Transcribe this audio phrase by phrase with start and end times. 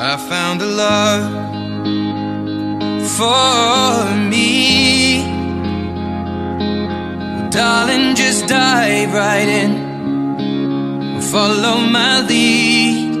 [0.00, 1.22] I found a love
[3.16, 5.24] for me.
[7.50, 11.20] Darling, just dive right in.
[11.22, 13.16] Follow my lead.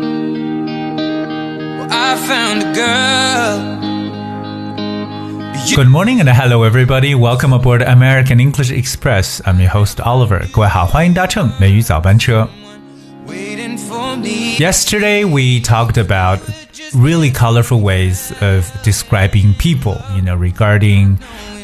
[1.78, 3.76] Well, I found a girl.
[5.74, 7.14] Good morning and hello everybody.
[7.14, 9.42] Welcome aboard American English Express.
[9.44, 10.46] I'm your host Oliver.
[10.52, 12.48] 各位好，欢迎搭乘美语早班车。
[13.26, 14.56] Waiting for me.
[14.58, 16.40] Yesterday we talked about
[16.94, 21.18] really colorful ways of describing people, you know, regarding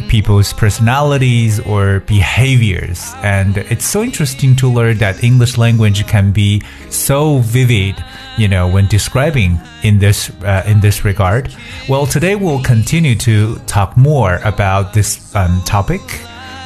[0.09, 3.13] people's personalities or behaviors.
[3.23, 7.97] And it's so interesting to learn that English language can be so vivid,
[8.37, 11.55] you know, when describing in this uh, in this regard.
[11.89, 16.03] Well, today we'll continue to talk more about this um, topic,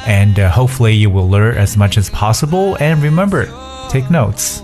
[0.05, 2.75] and uh, hopefully you will learn as much as possible.
[2.79, 3.47] And remember,
[3.89, 4.61] take notes.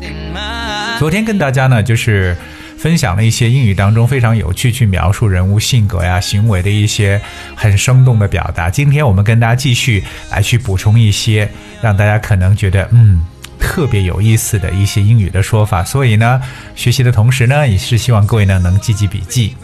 [0.00, 2.36] In my 昨天跟大家呢，就是
[2.85, 7.19] 分享了一些英语当中非常有趣去描述人物性格呀、行为的一些
[7.55, 8.69] 很生动的表达。
[8.69, 11.49] 今天我们跟大家继续来去补充一些
[11.81, 13.25] 让大家可能觉得嗯
[13.59, 15.83] 特别有意思的一些英语的说法。
[15.83, 16.39] 所以呢，
[16.75, 19.55] 学习的同时呢，也是希望各位呢能记记笔记。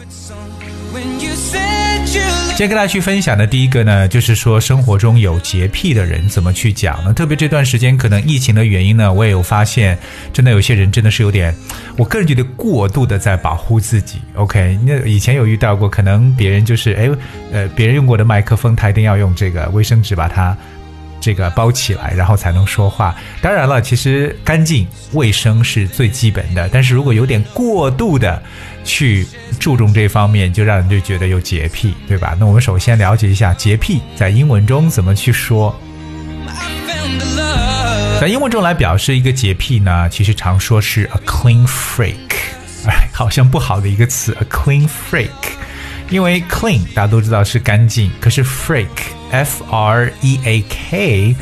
[0.92, 7.12] When you said you 今天跟大家去分享的第一个呢，就是说生活中有洁癖的人怎么去讲呢？
[7.12, 9.98] 特别这段时间可能疫情的原因呢，我也有发现，
[10.32, 11.54] 真的有些人真的是有点，
[11.96, 14.18] 我个人觉得过度的在保护自己。
[14.34, 17.10] OK，那以前有遇到过，可能别人就是哎
[17.52, 20.56] 呃，别人用过的麦克风，他一定要用这个卫生纸把它。
[21.22, 23.14] 这个包起来，然后才能说话。
[23.40, 28.42] 当然了，其实干净卫生是最基本的，但是如果有点过度的
[28.84, 29.26] 去
[29.60, 32.36] 注重这方面，就让人就觉得有洁癖，对吧？
[32.38, 35.74] 那我们首先了解一下洁癖在英文中怎么去说。
[38.20, 42.16] 在英文中来表示一个洁癖呢，其实常说是 a clean freak，
[42.86, 45.28] 哎， 好像不好的一个词，a clean freak。
[46.10, 48.86] 因为 clean 大家都知道是干净，可是 freak
[49.31, 51.35] f r e a k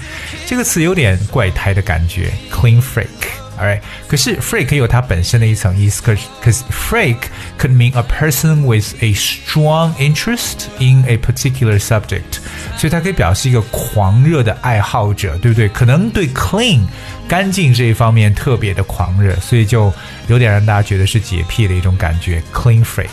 [0.45, 7.15] 这个词有点怪胎的感觉，clean freak。Alright，可是 freak 有它本身的一层意思，可是可是 freak
[7.57, 12.39] could mean a person with a strong interest in a particular subject，
[12.77, 15.69] 所以它可以表示一个狂热的爱好者，对不对？
[15.69, 16.81] 可能对 clean
[17.29, 19.89] 干净这一方面特别的狂热，所以就
[20.27, 23.07] 有点让大家觉得是洁癖的一种感觉，clean freak。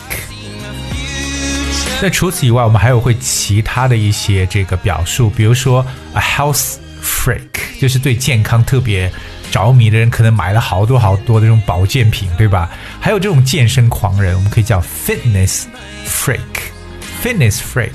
[2.00, 7.48] 那除此以外，我们还有会其他的一些这个表述，比如说 a health freak，
[7.80, 9.10] 就是对健康特别
[9.50, 12.70] 着迷的人，可能买了好多好多的这种保健品，对吧？
[13.00, 15.64] 还有这种健身狂人，我们可以叫 fitness
[16.06, 17.90] freak，fitness freak。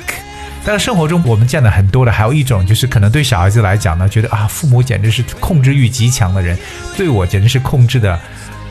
[0.66, 6.58] 但是生活中我们见的很多的，还有一种就是可能对小孩子来讲呢，觉得啊，父母简直是控制欲极强的人，
[6.98, 8.20] 对我简直是控制的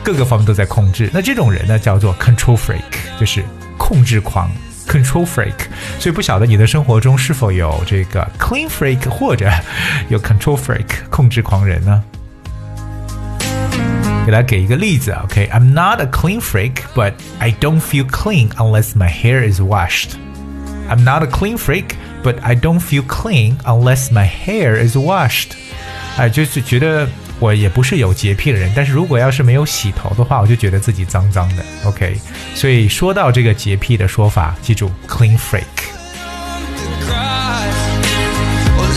[0.03, 1.09] 各个方面都在控制。
[1.11, 2.83] 那这种人呢，叫做 control freak，
[3.19, 3.43] 就是
[3.79, 4.51] 控制狂。
[4.92, 5.54] Control freak，
[5.98, 9.50] 所以不晓得你的生活中是否有这个 clean freak 或者
[10.08, 12.02] 有 control freak 控制狂人呢？
[14.24, 20.12] 给大家给一个例子，OK，I'm、not a clean freak, but I don't feel clean unless my hair is washed.
[20.88, 25.52] I'm not a clean freak, but I don't feel clean unless my hair is washed.
[26.16, 27.06] 哎，就是觉得
[27.43, 31.65] 我也不是有洁癖的人，但是如果要是没有洗头的话，我就觉得自己脏脏的。
[31.83, 32.17] OK，
[32.55, 35.61] 所以说到这个洁癖的说法，记住 clean freak。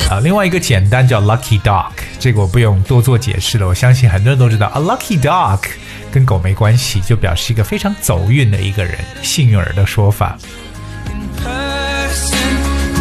[0.09, 1.91] 啊，另外一个简单叫 lucky dog，
[2.21, 4.69] 这个我不用多做解释了，我相信很多人都知道。
[4.77, 5.59] A lucky dog
[6.13, 10.39] 跟狗没关系，就表示一个非常走运的一个人，幸运儿的说法。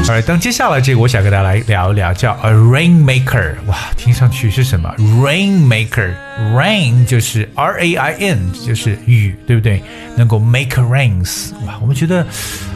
[0.05, 0.13] Person.
[0.13, 3.55] 好，等接下来这个，我想跟大家来聊一聊，叫 a rainmaker。
[3.65, 9.81] 哇，听上去是什么？rainmaker，rain 就是 R A I N，就是雨，对不对？
[10.15, 11.51] 能够 make rains。
[11.65, 12.23] 哇，我们觉得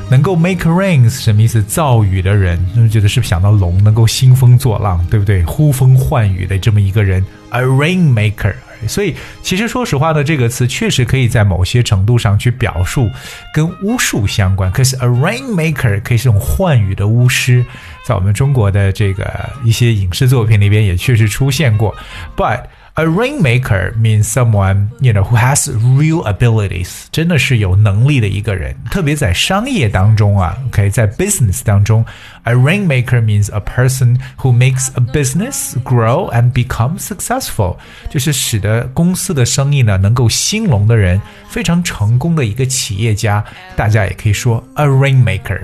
[0.10, 1.62] 能够 make rains 什么意思？
[1.62, 5.44] 造雨的人，那么觉得是不是想到龙能够兴风作浪，对不对？
[5.44, 8.56] 呼风唤雨的这么一个人，a rainmaker。
[8.88, 13.10] 所以，其实说实话呢，这个词确实可以在某些程度上去表述
[13.54, 14.72] 跟巫术相关。
[14.72, 17.66] 可是，a rainmaker 可以是种幻语的巫师，
[18.06, 21.96] 在我们中国的这个一些影视作品里边也确实出现过。
[22.36, 22.64] But
[22.99, 28.77] A rainmaker means someone you know who has real abilities，真的是有能力的一个人。
[28.89, 32.05] 特别在商业当中啊，OK，在 business 当中，
[32.45, 37.77] a rainmaker means a person who makes a business grow and become successful，
[38.09, 43.45] 就是使得公司的生意呢能够兴隆的人，非常成功的一个企业家。
[43.75, 45.63] 大家也可以说 a rainmaker。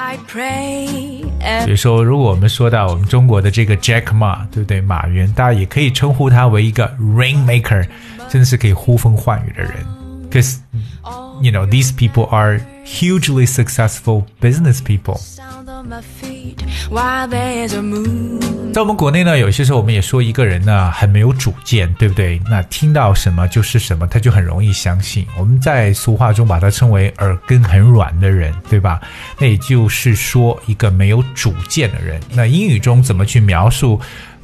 [0.00, 1.24] I pray
[1.64, 4.80] 比如说，如果我们说到我们中国的这个 Jack Ma，对不对？
[4.80, 7.86] 马云，大家也可以称呼他为一个 rainmaker，
[8.28, 9.72] 真的是可以呼风唤雨的人。
[10.28, 10.58] because
[11.40, 15.19] you know these people are hugely successful business people.
[18.73, 22.41] 在我们国内呢，有些时候我们也说一个人呢很没有主见，对不对？
[22.49, 25.25] 那听到什么就是什么，他就很容易相信。
[25.37, 29.01] 我们在俗话中把它称为耳根很软的人，对吧？
[29.39, 32.19] 那也就是说一个没有主见的人。
[32.33, 33.99] 那英语中怎么去描述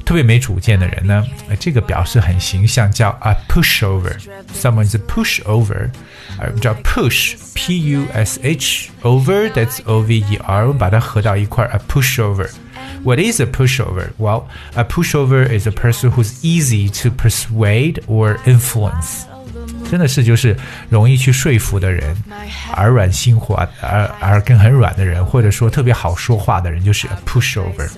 [0.07, 1.25] 特别没主见的人呢？
[1.47, 5.89] 呃这个表示很形象，叫 a pushover。Someone's a pushover，
[6.37, 14.09] 呃，叫 push，p u s h over，that's o v e r，我们把它合到一块儿，a pushover。What is a pushover?
[14.17, 14.43] Well,
[14.75, 19.23] a pushover is a person who's easy to persuade or influence.
[19.89, 20.57] 真的是就是
[20.89, 22.15] 容易去说服的人，
[22.75, 27.89] 耳软心滑、耳耳根很软的人，或者说特别好说话的人，就是 a pushover。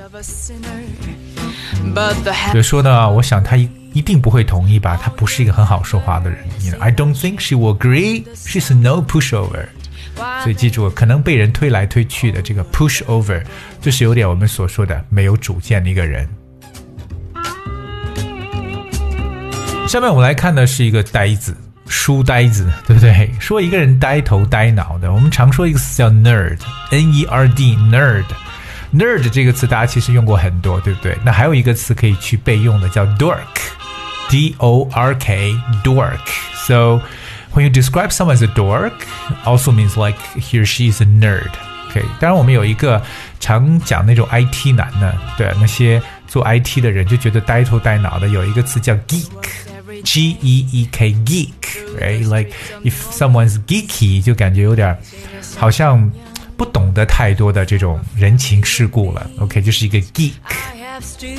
[1.95, 6.39] But the 比如说呢，我想他一一定不会同意吧，他不是一个很好说话的人。
[6.63, 8.25] You know, I don't think she will agree.
[8.35, 9.67] She's no pushover.
[10.43, 13.43] 所以记住，可能被人推来推去的这个 pushover，
[13.81, 16.29] 就是有点我们所说的没有主见的一个人。
[19.89, 21.57] 下面我们来看的是一个呆子，
[21.89, 23.29] 书呆子，对不对？
[23.41, 28.25] 说一个人呆头呆脑的，我们常说一个词叫 nerd，n e r d，nerd。
[28.94, 31.18] nerd 这个词大家其实用过很多，对不对？
[31.24, 37.02] 那还有一个词可以去备用的，叫 dork，d o r k，dork。So
[37.54, 38.94] when you describe someone as a dork,
[39.44, 41.52] also means like he or she is a nerd.
[41.90, 43.02] OK，当然我们有一个
[43.40, 52.52] 常讲那种 IT 男呢，对那些做 IT 的人就觉得呆头呆脑的，有一个词叫 geek，G E E K geek，right？Like
[52.84, 54.98] if someone's geeky，就感觉有点
[55.58, 56.12] 好像
[56.60, 59.30] 不懂得太多的这种人情世故了。
[59.40, 60.34] OK，就是一个 geek。
[60.44, 61.38] I have stood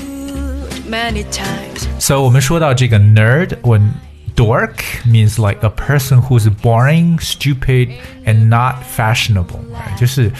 [0.90, 1.86] many times.
[1.98, 3.90] So 我们说到这个 nerd when
[4.34, 4.74] dork
[5.06, 7.90] means like a person who's boring, stupid,
[8.24, 10.30] and not fashionable，哎就是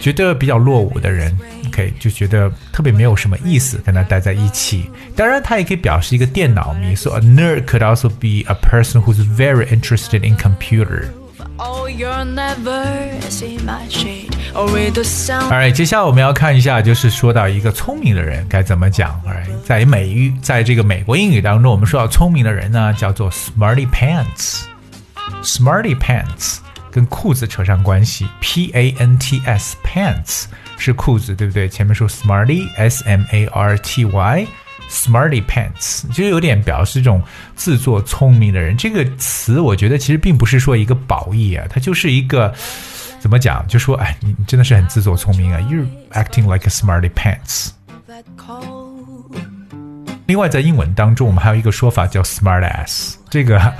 [0.00, 1.36] 觉得比较落伍的人。
[1.66, 4.88] OK，就觉得特别没有什么意思跟他待在一起。
[5.14, 6.94] 当然，它也可以表示一个电脑迷。
[6.94, 11.08] So a nerd could also be a person who's very interested in computer.
[11.56, 14.34] Oh, you'll never see my shade.
[14.54, 15.52] Or with the sound.
[15.52, 19.20] Alright，接下来我们要看一下，就是说到一个聪明的人该怎么讲。
[19.24, 26.58] Alright，在美语，在这个美国英语当中，我们说到聪明的人呢，叫做 smarty pants。smarty pants
[26.90, 30.44] 跟裤子扯上关系，p a n t s pants
[30.76, 31.68] 是裤子，对不对？
[31.68, 34.46] 前面说 smarty s m a r t y。
[34.89, 37.21] Smarty pants 就有点表示这种
[37.55, 38.75] 自作聪明的人。
[38.75, 42.53] 这个词我觉得其实并不是说一个褒义啊，它就是一个
[43.19, 43.65] 怎么讲？
[43.67, 47.69] 就说哎，你真的是很自作聪明啊，You're acting like a smarty pants。
[50.25, 53.73] 另外，在英文当中，我们还有一个说法叫 smart ass，这个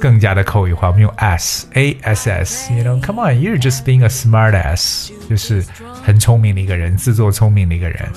[0.00, 5.64] 更加的口语化，我们用 ass a s s，you know，come on，you're just being a smart ass，就是
[6.00, 8.08] 很聪明的一个人，自作聪明的一个人。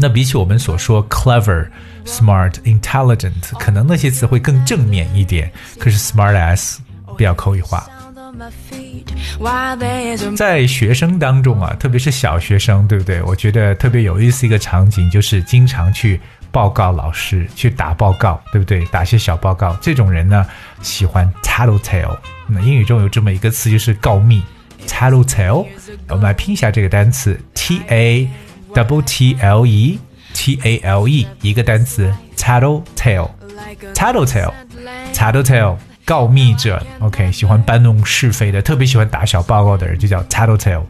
[0.00, 1.68] 那比起我们所说 clever、
[2.04, 5.50] smart、intelligent，可能那些词会更正面一点。
[5.78, 6.78] 可是 smart ass
[7.16, 7.86] 比较口语化。
[10.36, 13.22] 在学生当中啊，特别是小学生，对不对？
[13.22, 18.84] 我觉得特别有意思一个场景，就是经常去报告老师，去打报告，对不对？
[18.86, 20.44] 打些小报告，这种人呢，
[20.82, 22.16] 喜欢 tattletale。
[22.48, 24.42] 那英语中有这么一个词，就是告密
[24.86, 25.66] tattletale。
[26.08, 28.28] 我们来拼一下这个单词 t a
[28.73, 29.99] double t l e
[30.33, 33.29] t a l e，一个单词 tattletale。
[33.55, 34.53] like a tattletale
[34.85, 35.13] land.
[35.13, 40.83] tattletale 告密者，OK，喜欢搬弄是非的，特别喜欢打小报告的人就叫 tattletale。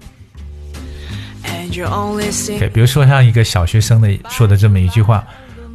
[1.45, 5.25] And you only see OK，比如说像一个小学生的说的这么一句话，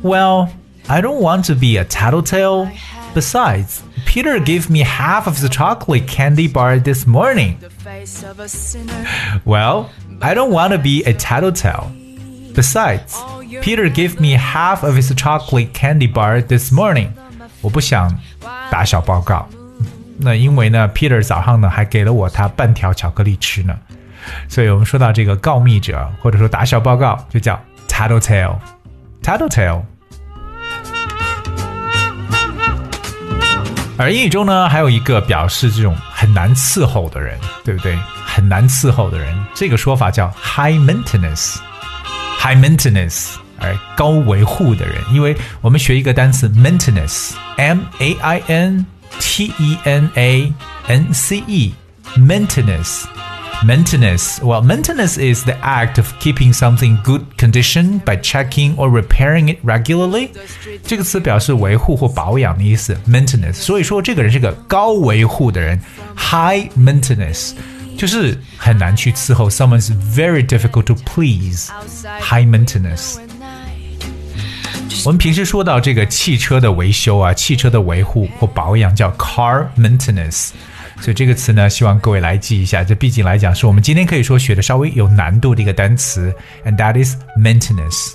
[0.02, 0.48] Well,
[0.86, 2.68] I don't want to be a tattletale.
[3.14, 7.56] Besides, Peter gave me half of the chocolate candy bar this morning.
[7.60, 9.06] the face of a sinner.
[9.44, 9.90] Well,
[10.20, 11.92] I don't want to be a tattletale.
[12.58, 13.20] Besides,
[13.62, 17.08] Peter gave me half of his chocolate candy bar this morning.
[17.60, 18.16] 我不想
[18.70, 19.48] 打小报告，
[20.18, 23.76] 那因为呢，Peter 早上呢还给了我他半条巧克力吃呢。
[24.48, 29.82] 所以我们说到这个告密者或者说打小报告，就叫 tattletale。tattletale。
[33.96, 37.98] 而英语中呢，还有一个表示这种很难伺候的人，对不对？
[38.24, 41.58] 很难伺候的人，这个说法叫 high maintenance。
[42.38, 48.86] high maintenance，而高维护的人，因为我们学一个单词 maintenance，m a i n
[49.20, 50.52] t e n a
[50.88, 53.04] n c e，maintenance，
[53.62, 54.40] Maintenance.
[54.42, 59.58] Well, maintenance is the act of keeping something good condition by checking or repairing it
[59.64, 60.28] regularly.
[60.84, 63.54] 这个词表示维护或保养的意思，maintenance。
[63.54, 65.80] 所以说这个人是个高维护的人，
[66.14, 67.52] high maintenance，
[67.99, 69.49] 就是很难去伺候。
[69.49, 71.69] Someone's very difficult to please.
[72.21, 73.17] High maintenance.
[75.05, 80.51] 我们平时说到这个汽车的维修啊，汽车的维护或保养叫 car maintenance。
[81.01, 82.83] 所以这个词呢，希望各位来记一下。
[82.83, 86.33] 这毕竟来讲，是我们今天可以说学的稍微有难度的一个单词
[86.65, 88.13] ，and that is maintenance。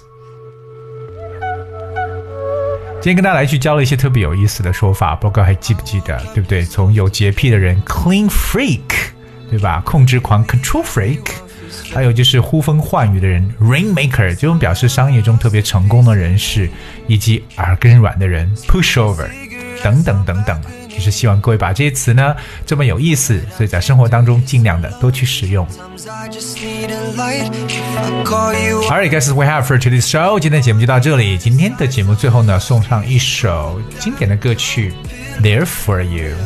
[3.01, 6.65] 今天跟大家来去教了一些特别有意思的说法，不知道还记不记得，对不对？
[6.65, 8.81] 从有洁癖的人 clean freak，
[9.51, 9.81] 对吧？
[9.85, 11.21] 控制狂 control freak，
[11.93, 16.69] 还有就是呼风唤雨的人 rainmaker，这种表示商业中特别成功的人士，
[17.07, 19.29] 以及耳根软的人 pushover，
[19.83, 20.61] 等等等等。
[20.89, 25.67] 就是希望各位把这些词呢这么有意思，所以在生活当中尽量的多去使用。
[28.87, 30.39] All right, guys, we have for today's show.
[30.39, 31.37] 今天的节目就到这里。
[31.37, 34.93] 今天的节目最后呢，送上一首经典的歌曲
[35.43, 36.37] 《There for You》。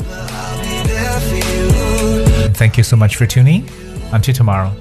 [2.49, 2.55] You.
[2.55, 3.69] Thank you so much for tuning.
[4.13, 4.73] Until tomorrow.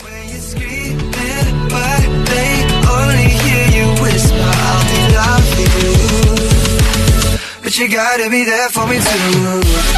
[7.64, 9.97] But you gotta be there for me too.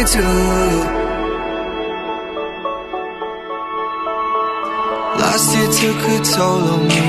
[0.00, 0.20] Me too.
[5.20, 7.06] Last year took a toll on me.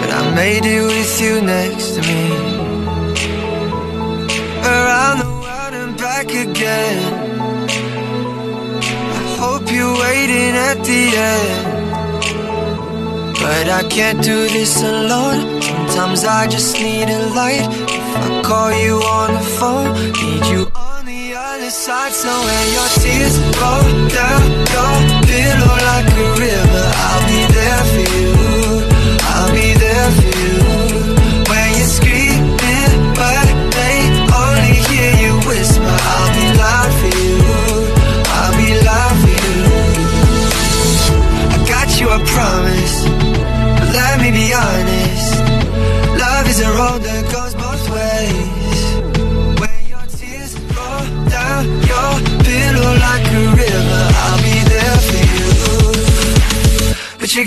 [0.00, 2.24] But I made it with you next to me.
[4.72, 7.12] Around the world and back again.
[9.18, 11.79] I hope you're waiting at the end
[13.40, 15.62] But I can't do this alone.
[15.88, 17.66] Sometimes I just need a light.
[17.96, 19.88] If I call you on the phone
[20.22, 22.12] Need you on the other side.
[22.12, 24.42] So when your tears roll down
[24.74, 24.96] your
[25.28, 28.30] pillow like a river I'll be there for you.
[29.32, 30.69] I'll be there for you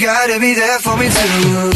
[0.04, 1.72] gotta be there for me too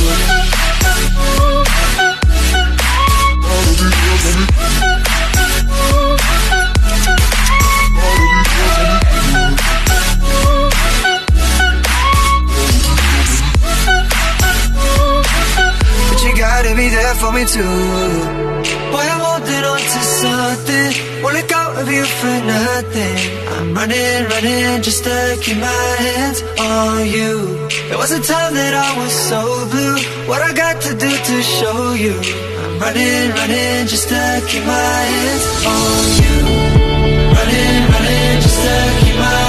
[16.10, 18.37] But you gotta be there for me too.
[21.80, 23.18] Of you for nothing.
[23.54, 27.34] I'm running, running just to keep my hands on you.
[27.90, 29.42] There was a time that I was so
[29.72, 29.98] blue.
[30.30, 32.16] What I got to do to show you?
[32.62, 36.36] I'm running, running just to keep my hands on you.
[37.38, 39.47] Running, running just to keep my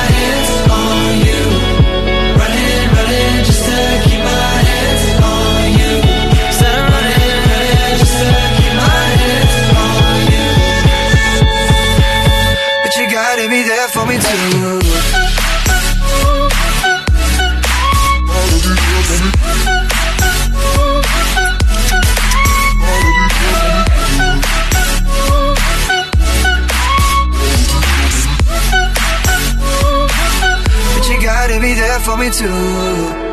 [32.09, 33.28] for me too.